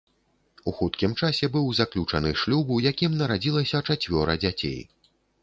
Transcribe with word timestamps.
У 0.69 0.71
хуткім 0.77 1.11
часе 1.27 1.49
быў 1.55 1.65
заключаны 1.79 2.31
шлюб, 2.45 2.73
у 2.77 2.81
якім 2.89 3.11
нарадзілася 3.21 3.85
чацвёра 3.91 4.33
дзяцей. 4.47 4.81